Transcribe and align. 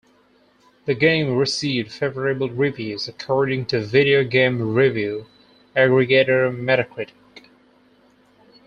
The 0.85 0.95
game 0.95 1.37
received 1.37 1.91
"favorable" 1.91 2.49
reviews 2.49 3.07
according 3.07 3.67
to 3.67 3.81
video 3.81 4.23
game 4.23 4.73
review 4.73 5.27
aggregator 5.75 6.49
Metacritic. 6.51 7.49